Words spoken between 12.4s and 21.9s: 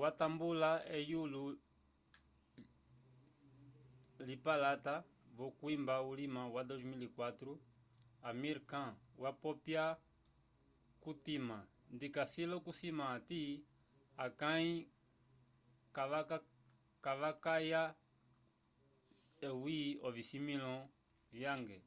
l'okusima hati akãi kavakayake eyi ocisimĩlo cange